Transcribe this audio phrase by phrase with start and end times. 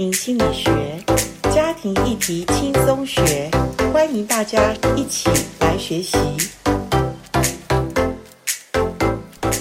[0.00, 0.70] 庭心理学，
[1.54, 3.50] 家庭议题轻松学，
[3.92, 5.28] 欢迎大家一起
[5.60, 6.16] 来学习。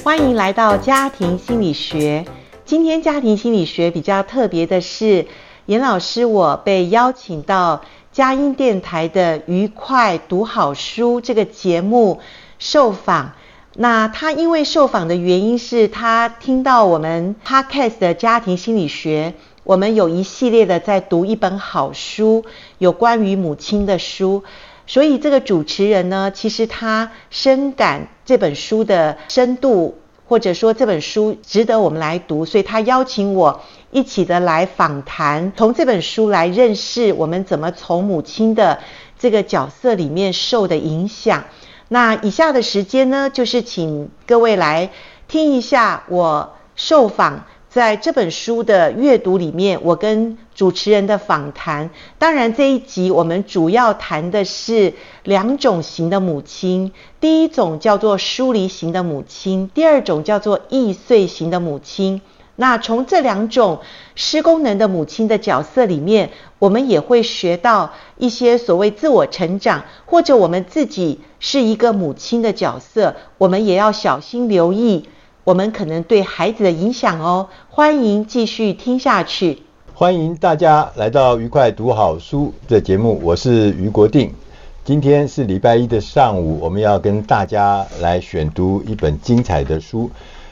[0.02, 2.24] 欢迎来到家庭心理学。
[2.64, 5.28] 今天家庭心理学比较特别的是，
[5.66, 7.82] 严老师我被邀请到
[8.14, 12.22] 佳音电台的《愉快读好书》这个节目
[12.60, 13.34] 受访。
[13.76, 19.34] 那他因为受访的原因是他听到我们 Podcast 的家庭心理学。
[19.70, 22.44] 我们有一系列的在读一本好书，
[22.80, 24.44] 有关于母亲的书，
[24.88, 38.80] 所以这个主持人呢，其实他深感这本书的深度，或者说这本书值得我们来读，所以他邀请我一起的来访谈，从这本书来认识我们怎么从母亲的
[39.20, 41.44] 这个角色里面受的影响。
[41.90, 44.90] 那以下的时间呢，就是请各位来
[45.28, 47.46] 听一下我受访。
[47.70, 62.22] 在这本书的阅读里面，我跟主持人的访谈，当然这一集我们主要谈的是两种型的母亲，第一种叫做疏离型的母亲，第二种叫做易碎型的母亲。
[62.56, 63.82] 那从这两种
[64.16, 75.08] 失功能的母亲的角色里面，我们也会学到一些所谓自我成长，或者我们自己是一个母亲的角色，我们也要小心留意。
[75.50, 79.64] 我们可能对孩子的影响哦，欢迎继续听下去。
[79.96, 84.32] 欢迎大家来到愉快读好书的节目，我是于国定。
[84.86, 90.12] 今天是礼拜一的上午，我们要跟大家来选读一本精彩的书。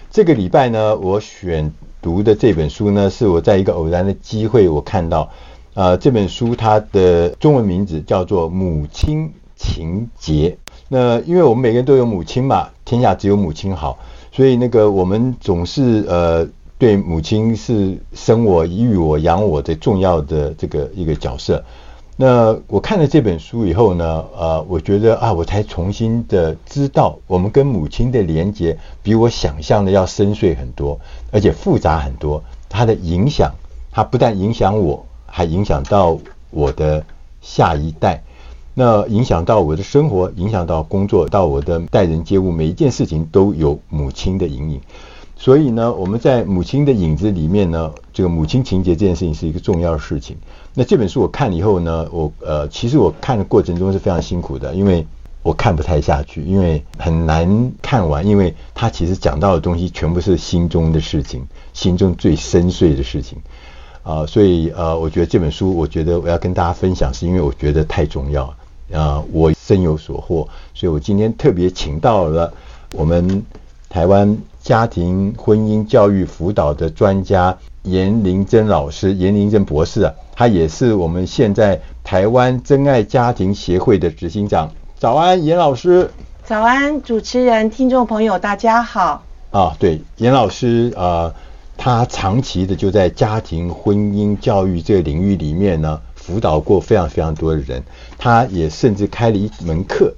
[0.10, 5.30] 这个礼拜呢，我选读的这本书呢，是我在一个偶然的机会我看到，
[5.76, 10.50] 呃，这本书它的中文名字叫做《母亲情结》。
[10.90, 14.00] 那因为我们每个人都有母亲嘛，天下只有母亲好。
[14.32, 16.48] 所以那个我们总是呃
[16.78, 21.64] 对母亲是生我育我养我的重要的这个一个角色。
[22.20, 31.00] 那我看了这本书以后呢，呃，我觉得啊，我才重新的知道我们跟母亲的连结比我想象的要深邃很多，
[31.32, 32.44] 而且复杂很多。
[32.70, 33.54] 它的影响，
[33.92, 36.18] 它不但影响我，还影响到
[36.50, 37.06] 我的
[37.40, 38.24] 下一代。
[38.80, 44.80] 那影响到我的生活，影响到工作，到我的待人接物，每一件事情都有母亲的阴影。
[45.36, 50.38] 所以呢，我们在母亲的影子里面呢，这个母亲情节这件事情是一个重要的事情。
[50.76, 55.08] 那这本书我看了以后呢，我呃，其实我看的过程中是非常辛苦的，因为
[55.42, 63.40] 我看不太下去，因为很难看完，因为它其实讲到的东西全部是心中的事情，心中最深邃的事情
[64.04, 64.28] 啊、呃。
[64.28, 68.54] 所以呃，我觉得这本书，我觉得我要跟大家分享，是因为我觉得太重要。
[68.92, 72.54] 啊、呃，我深有所获，所以我今天特别请到了
[72.94, 73.44] 我们
[73.90, 84.72] 台湾家庭婚姻教育辅导的专家严玲珍老师，严玲珍博士啊，他也是我们现在台湾真爱家庭协会的执行长。
[84.98, 86.10] 早安，严老师。
[86.44, 89.24] 早安，主持人、听众朋友，大家好。
[89.52, 91.36] 啊，对，严老师啊、呃，
[91.78, 96.00] 他长期的就在家庭婚姻教育这个领域里面呢。
[96.28, 97.82] 辅导过非常非常多的人，
[98.18, 100.14] 他也甚至开了一门课，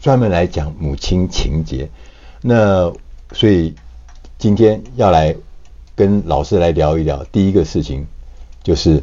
[0.00, 1.90] 专门来讲母亲情节。
[2.40, 2.90] 那
[3.32, 3.74] 所以
[4.38, 5.36] 今天要来
[5.94, 8.06] 跟老师来聊一聊，第一个事情
[8.62, 9.02] 就是，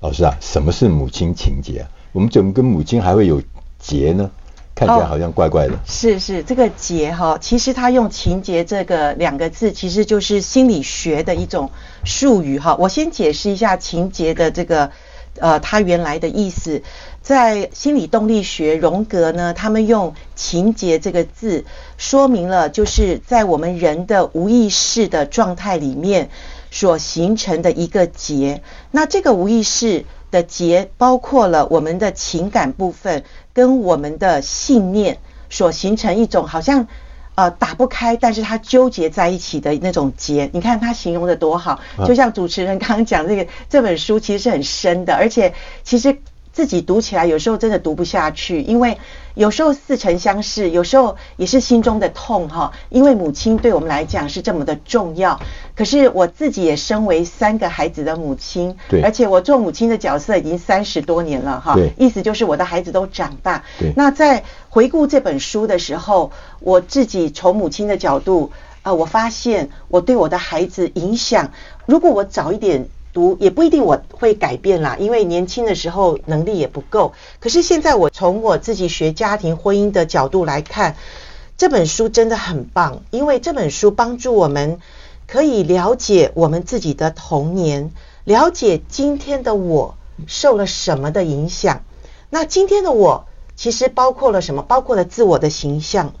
[0.00, 1.90] 老师啊，什么是母亲情节啊？
[2.12, 3.42] 我们怎么跟母亲还会有
[3.78, 4.30] 结呢？
[4.74, 5.74] 看起来好像怪怪的。
[5.74, 11.70] 哦、是是，这个结哈，其实他用情节这个两个字，其实就是心理学的一种
[12.04, 12.74] 术语哈。
[12.76, 14.90] 我先解释一下情节的这个。
[15.38, 16.82] 呃，他原来的意思，
[17.20, 21.64] 在心理动力学，荣格呢，他们用“情节”这个字，
[21.96, 26.30] 说明了就是在我们人的无意识的状态里面
[26.70, 28.62] 所形成的一个结。
[28.90, 35.18] 那这个无意识的结，包括了我们的情感部分跟我们的信念
[35.50, 36.86] 所形成一种好像。
[37.34, 46.18] 呃，打不开，但是它纠结在一起的那种结，你看他形容的多好，就像主持人刚刚讲这个这本书其实是很深的，而且其实。
[46.54, 48.96] 自己读起来有时候真的读不下去，因为
[49.34, 52.72] 有时候似曾相识，有时候也是心中的痛哈。
[52.90, 55.40] 因为母亲对我们来讲是这么的重要，
[55.74, 61.74] 可是我自己也身为三个孩子的母亲，对，而且我做母亲的角色已经三十多年了哈。
[61.74, 63.64] 对，意思就是我的孩子都长大。
[63.80, 66.30] 对，那在回顾这本书的时候，
[66.60, 68.52] 我自己从母亲的角度
[68.82, 71.50] 啊、呃，我发现我对我的孩子影响，
[71.84, 72.86] 如果我早一点。
[73.14, 77.14] 读也不一定我会改变啦，因为年轻的时候能力也不够。
[77.40, 80.96] 可是现在我从我自己学家庭婚姻的角度来看，
[81.56, 84.80] 这本书真的很棒，因为这本书帮助我们
[85.28, 87.92] 可以了解我们自己的童年，
[88.24, 89.94] 了解今天的我
[90.26, 91.82] 受了什么的影响。
[92.30, 94.62] 那今天的我其实包括了什么？
[94.62, 96.12] 包括了自我的形象，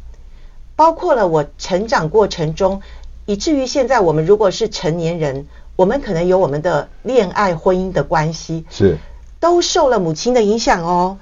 [0.76, 2.82] 包括了我成长过程中，
[3.26, 8.98] 以至于现在我们如果是成年人，我们可能有我们的恋爱、婚姻的关系，是
[9.40, 11.18] 都受了母亲的影响哦。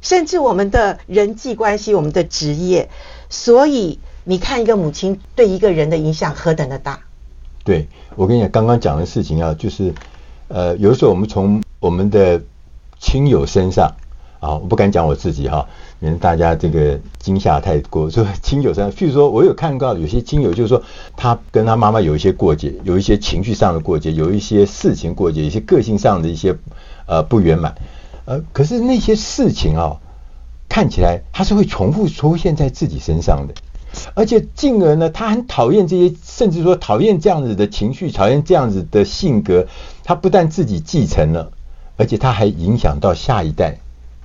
[0.00, 2.90] 甚至我们的人际关系、我们的职业，
[3.30, 6.98] 所以你看一个母亲对一个人的影响何等的大。
[7.62, 9.94] 对，我跟你讲，刚刚讲的事情啊，就是
[10.48, 12.42] 呃，有的时候我们从我们的
[12.98, 13.94] 亲友身上
[14.42, 15.64] 啊，我不敢讲我自己哈，
[16.00, 18.10] 免得大家这个惊吓太过。
[18.10, 20.82] 说亲友上，譬如说我有看到有些亲友，就是说
[21.16, 26.56] 他跟他妈妈有一些过节，有一些情绪上的过节，有一些事情过节，有一些个性上的一些
[27.06, 27.72] 呃不圆满。
[28.24, 29.96] 呃，可是那些事情啊，
[30.68, 33.54] 看起来他是会重复出现在自己身上的，
[34.14, 39.68] 而且进而呢，他很讨厌这些，甚至说讨厌这样子的情绪，讨厌这样子的性格。
[40.02, 41.52] 他不但自己继承了，
[41.96, 43.78] 而且他还影响到下一代，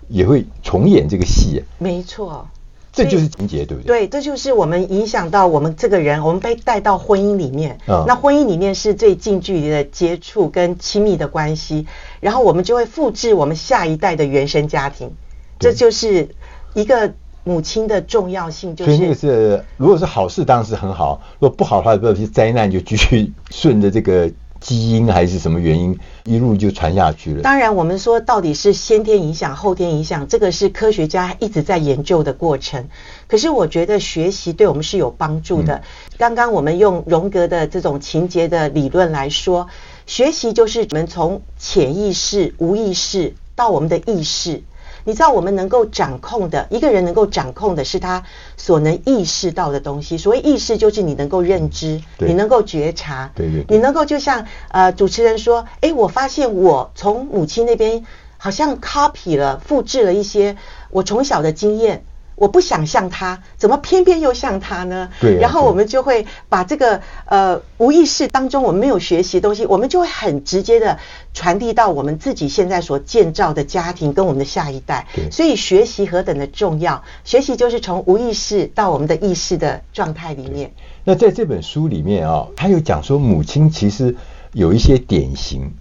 [0.07, 1.63] 也会重演这个戏。
[1.77, 2.48] 没错。
[2.94, 4.07] 这就是情节，对不对？
[4.07, 7.77] 对，这就是我们影响到我们这个人，我们被带到婚姻里面。
[7.88, 11.86] 嗯，那婚姻里面是最近距离的接触跟亲密的关系，
[12.21, 15.12] 然后我们就会复制我们下一代的原生家庭。
[15.59, 16.30] 这就是
[16.74, 17.13] 一个
[17.44, 18.75] 母亲的重要性。
[18.75, 24.31] 就是，所以那个是，如果是好事，当然是很好；如果不好的话，有些灾难就继续顺着这个。
[24.59, 27.42] 基因还是什么原因，一路就传下去了。
[27.42, 32.89] 当然，我们说到底是先天影响、后天影响，这个是科学家一直在研究的过程。
[33.27, 35.75] 可是，我觉得学习对我们是有帮助的。
[35.75, 35.83] 嗯、
[36.18, 39.68] 刚刚我们用荣格的这种情节的理论来说，
[40.06, 44.63] 学习就是我们从潜意识、无意识到我们的意识。
[45.07, 48.25] 你知道我们能够掌控的，一个人能够掌控的是他
[48.57, 50.18] 所能意识到的东西。
[50.18, 58.06] 所谓意识，就是你能够认知，你能够觉察，对对，对，你能够就像呃主持人说，诶，我发现我从母亲那边
[58.38, 60.57] 好像 copy 了、复制了一些
[60.89, 62.03] 我从小的经验。
[62.38, 65.10] 我不想像他，怎么偏偏又像他呢？
[65.19, 65.39] 对、啊。
[65.42, 71.00] 然后我们就会把这个呃无意识当中我们没有学习的东西，我们就会很直接的
[71.34, 75.07] 传递到我们自己现在所建造的家庭跟我们的下一代。
[75.16, 75.31] 对。
[75.31, 80.72] 所以学习何等的重要，学习就是从无意识到我们的意识的状态里面。
[81.04, 84.16] 那在这本书里面啊、哦，他有讲说母亲其实
[84.54, 85.72] 有一些典型，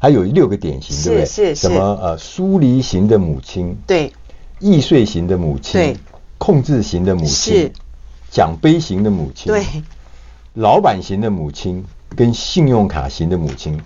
[0.00, 1.26] 还有六个典型，对不对？
[1.26, 1.60] 是是是。
[1.60, 3.76] 什么呃疏离型的母亲？
[3.86, 4.10] 对。
[4.62, 5.96] 易碎型的母亲，对，
[6.38, 7.72] 控制型的母亲，是
[8.30, 9.64] 奖杯型的母亲，对，
[10.54, 11.84] 老板型的母亲
[12.16, 13.78] 跟信用卡型的母亲。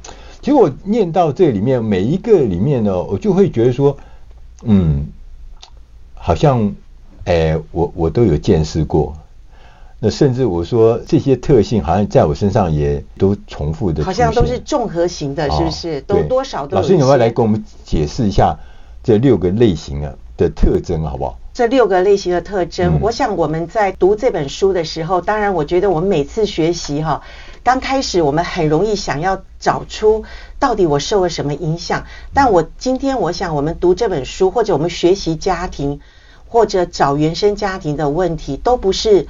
[0.43, 3.97] 其实我念到这里面每一个里面呢，我就会觉得说，
[4.65, 5.07] 嗯，
[6.15, 6.75] 好像，
[7.25, 9.17] 哎，我我都有见识过。
[9.99, 15.99] 那甚至我说这些特性好像在我身上也都重复的，好像都是综合型的，是不是？
[16.01, 16.83] 哦、都多少都有。
[16.83, 18.55] 老师，你要来跟我们解释一下
[19.03, 20.13] 这六个类型啊？
[20.37, 21.39] 的特征好不好？
[21.55, 27.23] 这六个类型的特征，嗯，我想我们在读这本书的时候，当然我觉得我们每次学习哈，
[27.65, 30.25] 刚开始我们很容易想要找出
[30.59, 32.05] 到底我受了什么影响。
[32.35, 36.01] 但我今天我想，我们读这本书，或者我们学习家庭，
[36.47, 39.27] 或者找原生家庭的问题，都不是。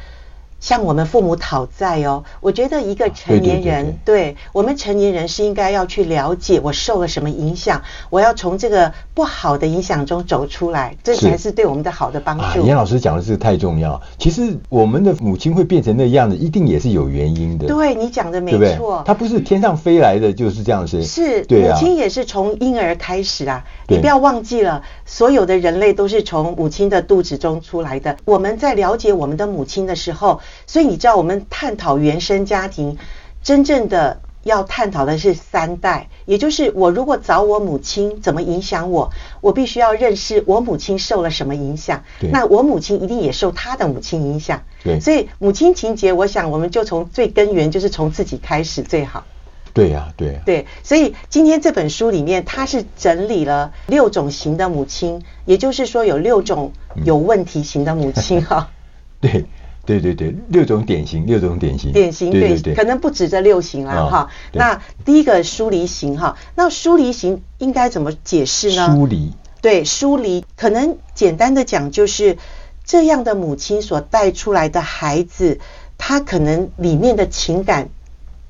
[0.66, 7.80] 向我们父母讨债哦，我觉得一个成年人，啊、对，我们成年人是应该要去了解我受了什么影响，
[8.10, 12.42] 我要从这个不好的影响中走出来，这才是对我们的好的帮助。
[12.42, 14.02] 啊、严老师讲的这个太重要。
[14.18, 17.68] 其实我们的母亲会变成那样子，一定也是有原因的。
[17.68, 21.00] 对，你讲的没错，她不是天上飞来的，就是这样子。
[21.00, 28.16] 是，对啊、母亲也是从婴儿开始啊，你不要忘记了，所有的人类都是从母亲的肚子中出来的。
[28.24, 30.40] 我们在了解我们的母亲的时候。
[30.66, 32.98] 所以你知道，我们探讨原生家庭，
[33.42, 39.10] 真正的要探讨的是三代，也就是我如果找我母亲怎么影响我，
[39.40, 42.04] 我必须要认识我母亲受了什么影响。
[42.32, 44.62] 那我母亲一定也受她的母亲影响。
[44.84, 45.00] 对。
[45.00, 49.24] 所以母亲情节，我想我们就从最根源，就是从自己开始最好。
[49.72, 50.46] 对呀、啊，对呀、啊。
[50.46, 56.72] 对，所以今天这本书里面，它是整理了六种型的母亲，也就是说有六种
[57.04, 58.70] 有问题型的母亲哈。
[59.20, 59.44] 对。
[59.86, 64.28] 对对对，六种典型，六种典型，典型对，对对对，可能不止这六型啦哈、哦。
[64.52, 68.94] 那第一个疏离型哈，那疏离型应该怎么解释呢？
[68.94, 72.36] 疏离，对，疏离，可能简单的讲就是
[72.84, 75.60] 这样的母亲所带出来的孩子，
[75.96, 77.88] 他可能里面的情感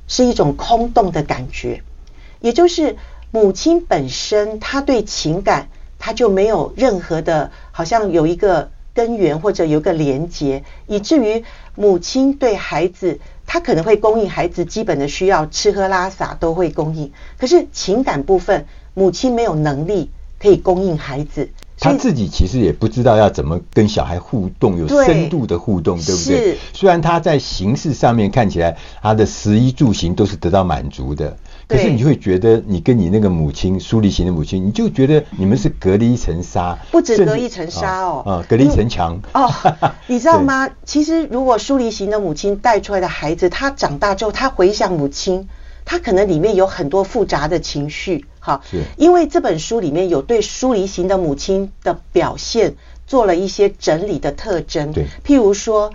[0.09, 1.83] 是一种空洞的感觉，
[2.41, 2.97] 也就是
[3.31, 8.71] 母亲本身，她对情感他就没有任何的，好像有一个。
[8.97, 17.13] 根源或者有个连结，以至于母亲对孩子，他可能会供应孩子基本的需要，吃喝拉撒都会供应。
[17.37, 21.51] 可是情感部分，母亲没有能力可以供应孩子。
[21.79, 26.59] 他自己其实也不知道要怎么跟小孩互动，有深度的互动，对，对不对？
[26.73, 31.37] 虽然他在形式上面看起来，他的食衣住行都是得到满足的，
[31.69, 39.21] 可是你就会觉得，你跟你那个母亲，疏离型的母亲，你就觉得你们是隔了一层纱，不止隔一层纱哦，啊，隔了一层墙。
[39.35, 39.51] 哦。
[40.07, 40.69] 你知道吗？
[40.85, 45.49] 其实如果疏离型的母亲带出来的孩子，他长大之后，他回想母亲。
[45.89, 52.75] 他可能里面有很多复杂的情绪，哈，是，因为这本书里面有对疏离型的母亲的表现
[53.07, 55.93] 做了一些整理的特征，对，譬如说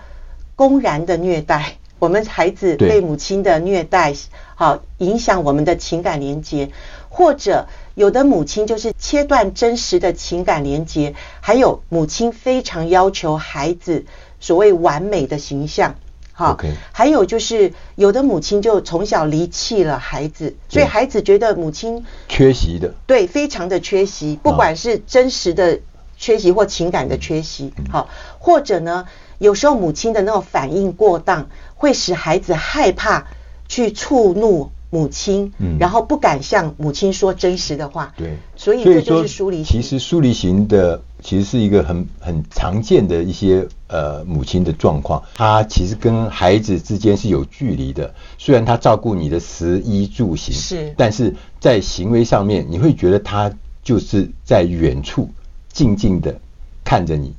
[0.55, 4.15] 公然的虐待，我们孩子被母亲的虐待，
[4.55, 6.71] 好影响我们的情感连接，
[7.09, 14.05] 或者有的母亲就是切断真实的情感连接，还有母亲非常要求孩子
[14.39, 15.93] 所谓完美的形象。
[16.33, 16.57] 好.
[16.91, 25.81] 还有就是有的母亲就从小离弃了孩子，所以孩子觉得母亲缺席的，对，非常的缺席，不管是真实的
[26.17, 29.05] 缺席或情感的缺席，好，或者呢，
[29.37, 31.49] 有时候母亲的那种反应过当，
[31.81, 33.25] 会使孩子害怕
[33.67, 39.81] 去触怒母亲，嗯，然后不敢向母亲说真实的话，对，所以这就是疏离型。
[39.81, 41.01] 其实疏离型的。
[41.23, 48.11] 其实是一个很很常见的一些呃母亲的状况，她其实跟孩子之间是有距离的。
[48.39, 55.29] 虽然她照顾你的食衣住行，是，但是在行为上面，你会觉得她就是在远处
[55.71, 56.39] 静静的
[56.83, 57.35] 看着你，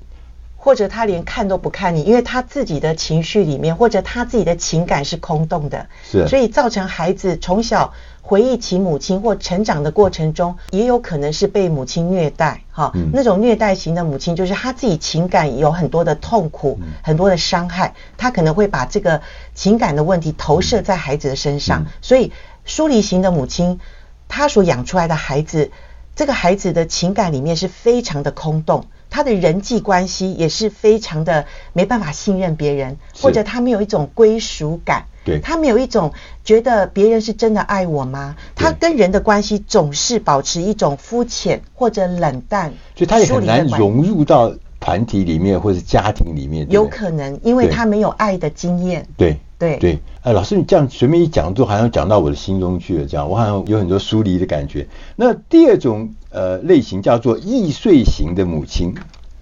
[0.65, 7.93] 或者他连看都不看你，因为他自己的情绪里面，或者他自己的情感是空洞的，是，所以造成孩子从小。
[8.25, 19.21] 回忆起母亲或成长的过程中，也有可能是被母亲虐待，哈，那种虐待型的母亲，就是他自己情感有很多的痛苦，很多的伤害，他可能会把这个
[19.55, 22.31] 情感的问题投射在孩子的身上，所以
[22.65, 23.81] 疏离型的母亲，
[24.29, 25.73] 她所养出来的孩子，
[26.15, 28.87] 这个孩子的情感里面是非常的空洞。
[29.13, 38.37] 他的人际关系也是非常的没办法信任别人，或者他没有一种归属感，对，他没有一种觉得别人是真的爱我吗？
[38.55, 46.67] 他跟人的关系总是保持一种肤浅或者冷淡，所以他也很难融入到团体里面或者家庭里面。
[46.69, 49.07] 有可能，因为他没有爱的经验。
[49.17, 54.87] 对对对，哎，老师，你这样随便一讲，就好像讲到我的心中去了，这样我好像有很多疏离的感觉。
[55.17, 56.13] 那第二种。
[56.35, 58.95] 呃，类型叫做易碎型的母亲，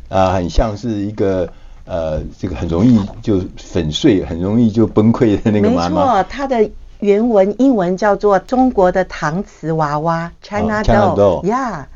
[0.08, 1.48] 啊、呃，很像是一个
[1.84, 5.88] 呃，这个很容易就粉碎，很容易就崩溃的那个妈妈。
[5.88, 6.68] 没错，它的
[6.98, 11.86] 原文英文叫做中国的搪瓷娃娃 China doll，呀，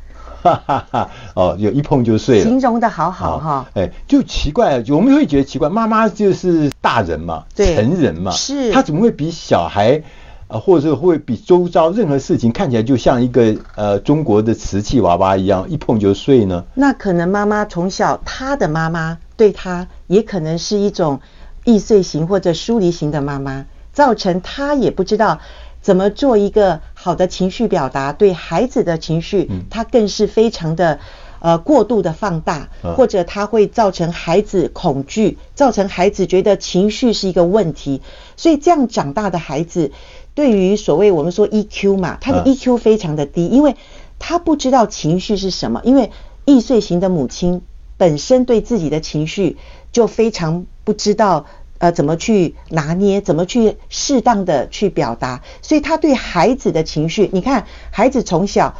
[0.45, 3.65] 哈哈哈，哦，有一碰就碎了，形容的好好哈。
[3.73, 10.03] 哎，就奇怪，我们会觉得奇怪，妈妈就是大人嘛，对成人嘛，是，她怎么会比小孩？
[10.47, 16.63] 啊，或者会比周遭任何事情看起来就像一个呃中国的瓷器娃娃一样，一碰就碎呢？
[16.75, 21.19] 那可能妈妈从小她的妈妈对她也可能是一种
[21.63, 25.39] 易碎型或者疏离型的妈妈，造成她也不知道
[25.85, 30.99] 怎么做一个好的情绪表达，对孩子的情绪，他更是非常的
[31.39, 38.01] 呃过度的放大，或者它会造成孩子恐惧，造成孩子觉得情绪是一个问题，
[38.35, 39.91] 所以这样长大的孩子。
[40.33, 43.75] 对于所谓我们说 EQ 嘛，他的 EQ 非常的低，因为
[44.17, 45.81] 他不知道情绪是什么。
[45.83, 46.09] 因为
[46.45, 47.61] 易碎型的母亲
[47.95, 49.57] 本身对自己的情绪
[49.91, 51.45] 就非常不知道，
[51.77, 58.75] 呃，怎么去拿捏，怎么去适当的去表达，所以他对孩子的情绪，你看孩子从小。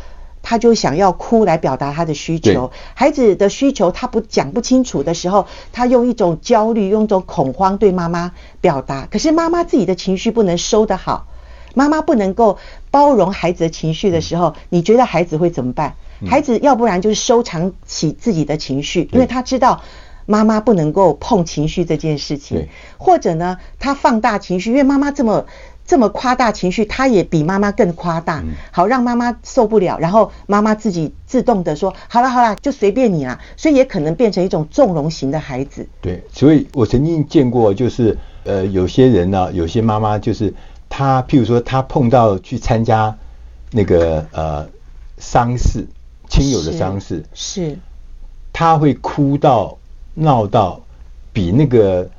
[0.47, 9.07] 他就想要哭来表达他的需求，孩子的需求他不讲不清楚的时候，他用一种焦虑、用一种恐慌对妈妈表达。
[9.09, 11.25] 可是妈妈自己的情绪不能收得好，
[11.73, 12.59] 妈妈不能够
[12.91, 15.95] 包容孩子的情绪的时候，你觉得孩子会怎么办？
[16.27, 19.81] 孩子要不然就是收藏起自己的情绪，因为他知道
[20.25, 22.67] 妈妈不能够碰情绪这件事情，
[22.97, 25.45] 或者呢，他放大情绪，因为妈妈这么。
[25.87, 35.87] 这么夸大情绪，他也比妈妈更夸大，好让妈妈受不了，然后妈妈自己自动的说：“好了好了，就随便你啦。”所以也可能变成一种纵容型的孩子。
[36.01, 40.51] 对，所以我曾经见过，就是呃，有些人呢、啊，有些妈妈就是
[40.89, 43.15] 她，譬如说她碰到去参加
[43.69, 44.67] 那个呃
[45.19, 45.85] 丧事，
[46.27, 47.77] 亲友的丧事，是，
[48.51, 49.77] 她会哭到
[50.15, 50.81] 闹到
[51.31, 52.09] 比那个。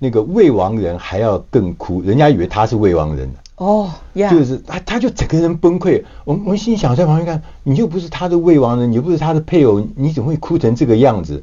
[0.00, 4.30] 那个未亡人还要更哭，人家以为他是未亡人哦，oh.
[4.30, 6.04] 就是他他就整个人崩溃。
[6.24, 11.42] 我们我们心想在旁边看，你又不是他的未亡人，你又不是他的配偶，你怎么会哭成这个样子？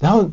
[0.00, 0.28] 然后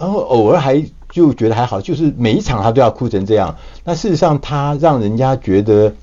[0.00, 3.56] 然后偶尔还就觉得还好，就是每一场他都要哭成这样。
[3.84, 5.94] 那事实上他让人家觉得，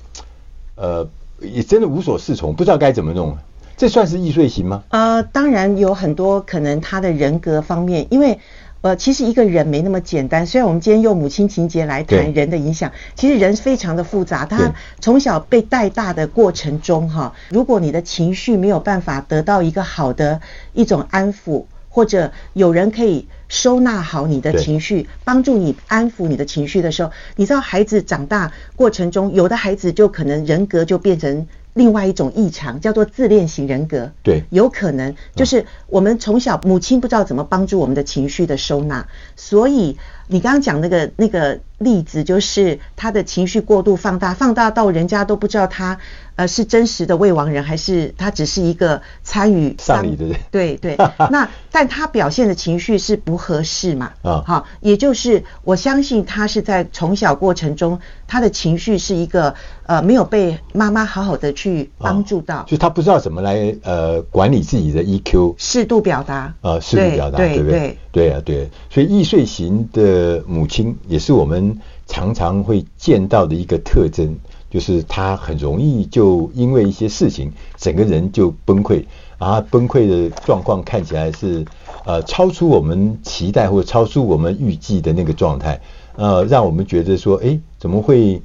[0.76, 1.06] 呃，
[1.42, 3.36] 也真的无所适从，不知道该怎么弄。
[3.80, 4.82] 这算是易碎型吗？
[4.90, 8.38] 呃，当然有很多可能他的人格方面，因为。
[8.82, 10.46] 呃，其实一个人没那么简单。
[10.46, 14.46] 虽然我们今天用母亲情节来谈人的影响，其实人非常的复杂。
[14.46, 20.40] 他从小被带大的过程中，哈，如果你的情绪没有办法得到一个好的
[20.72, 31.46] 一种安抚，或者有人可以收纳好你的情绪，帮助你安抚你的情绪的时候，你知道孩子长大过程中，有的孩子就可能人格就变成。
[31.74, 39.96] 另外一种异常叫做自恋型人格，对，有可能就是我们从小母亲不知道怎么帮助我们的情绪的收纳，所以
[40.30, 45.98] 你刚刚讲那个那个例子，就是他的情绪过度放大，放大到人家都不知道他。
[46.36, 50.36] 呃，是真实的未亡人，还是他只是一个参与丧礼的人？
[50.50, 50.96] 对对。
[51.30, 54.12] 那但他表现的情绪是不合适嘛？
[54.22, 67.98] 啊，好，也就是我相信他是在从小过程中，他的情绪是一个呃没有被妈妈好好的去帮助到，就他不知道怎么来呃管理自己的 EQ，适度表达，呃，适度表达，对不对？
[68.12, 68.70] 对啊，对。
[68.88, 70.00] 所以易碎型的
[70.46, 74.36] 母亲也是我们常常会见到的一个特征。
[74.70, 79.04] 就是她很容易就因为一些事情，整个人就崩溃，
[79.36, 81.64] 然后崩溃的状况看起来是
[82.04, 85.80] 呃超出我们期待或者超出我们预计的那个状态，
[86.14, 88.36] 呃，让我们觉得说，哎，怎么会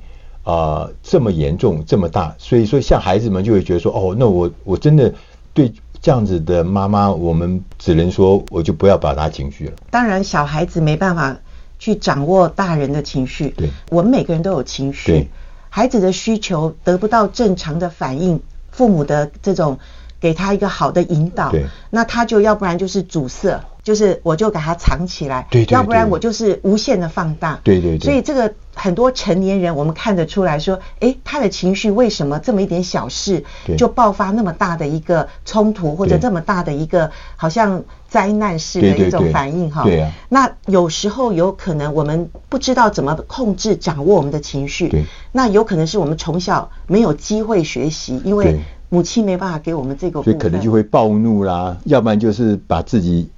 [0.41, 2.33] 啊、呃、这么严重这么大？
[2.39, 5.13] 所以说，像孩子们就会觉得说，哦，那我我真的
[5.53, 9.73] 对这样子的妈妈，我们只能说，我就不要表达情绪了。
[9.91, 11.37] 当然，小孩子没办法
[11.79, 15.11] 去掌握大人的情绪，对，我们每个人都有情绪。
[15.11, 15.27] 对。
[15.69, 18.41] 孩子的需求得不到正常的反应，
[18.71, 19.77] 父母的这种
[20.25, 21.53] 给他一个好的引导，
[21.91, 33.43] 那他就要不然就是阻塞，就是我就给他藏起来，对，对，对，要不然我就是无限的放大，对对对，所以这个很多成年人我们看得出来说，哎，他的情绪为什么这么一点小事
[33.77, 37.83] 就爆发那么大的一个冲突，或者这么大的一个好像。
[38.07, 40.09] 灾难式的一种反应哈，对啊。
[40.29, 53.29] 那有时候有可能我们不知道怎么控制、掌握我们的情绪，那有可能是我们从小没有机会学习，因为母亲没办法给我们这个，所以可能就会暴怒啦，要不然就是把自己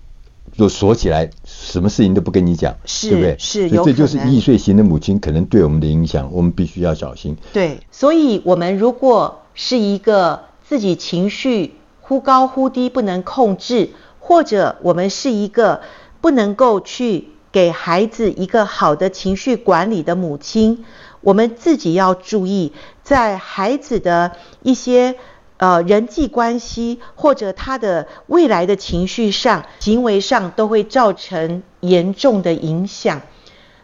[0.57, 3.36] 就锁起来，什么事情都不跟你讲，是对不对？
[3.39, 7.36] 是，所以这就是易碎型的母亲可能对我们的影响，我们必须要小心。
[7.53, 13.89] 对，所以我们如果是一个自己情绪忽高忽低不能控制。
[14.19, 15.79] 或者我们是一个
[16.19, 20.83] 不能够去给孩子一个好的情绪管理的母亲，
[21.21, 24.33] 我们自己要注意，在孩子的
[24.63, 25.15] 一些
[25.58, 33.22] 呃人际关系或者他的未来的情绪上、行为上都会造成严重的影响。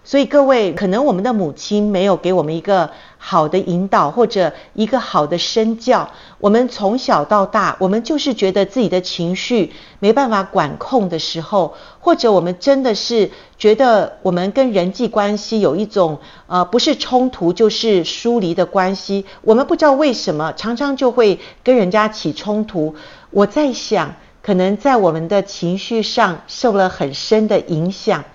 [0.05, 6.09] 所以各位，可能我们的母亲没有给我们一个好的引导，或者一个好的身教。
[6.39, 22.93] 我们从小到大，我们就是觉得自己的情绪没办法管控的时候，或者我们真的是觉得我们跟人际关系有一种呃不是冲突就是疏离的关系，我们不知道为什么常常就会跟人家起冲突。
[23.31, 28.25] 我在想，可能在我们的情绪上受了很深的影响。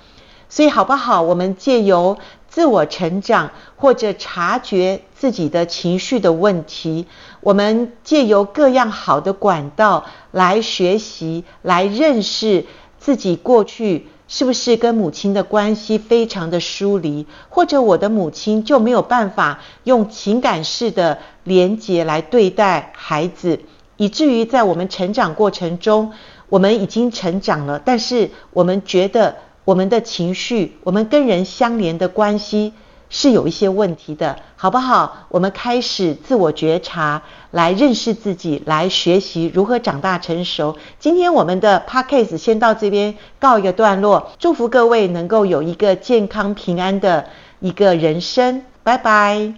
[0.48, 1.22] 所以好不好？
[1.22, 2.16] 我们借由
[2.48, 7.06] 自我成长，或者察觉自己的情绪的问题，
[7.40, 12.64] 我们借由各样好的管道来学习，来认识
[12.98, 23.61] 自己过去是不是跟母亲的关系非常的疏离，或者我的母亲就没有办法用情感式的连结来对待孩子，
[23.98, 26.12] 以至于在我们成长过程中，
[26.48, 29.37] 我们已经成长了，但是我们觉得。
[29.68, 32.72] 我们的情绪，我们跟人相连的关系
[33.11, 35.26] 是有一些问题的，好不好？
[35.28, 40.78] 我们开始自我觉察，来认识自己，来学习如何长大成熟。
[40.98, 47.26] 今天我们的 Podcast 先到这边告一个段落，祝福各位能够有一个健康平安的
[47.61, 49.52] 一个人生，拜拜。